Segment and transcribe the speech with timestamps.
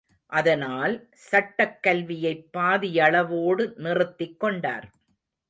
[0.25, 1.09] அதனால்,
[1.31, 4.89] சட்டக் கல்வியைப் பாதியளவோடு நிறுத்திக் கொண்டார்.